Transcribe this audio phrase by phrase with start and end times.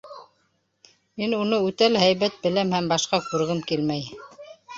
[1.21, 4.11] Мин уны үтә лә һәйбәт беләм һәм башҡа күргем килмәй.